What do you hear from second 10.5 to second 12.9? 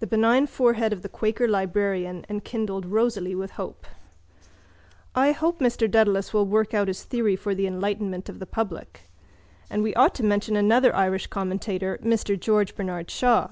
another Irish commentator, Mr George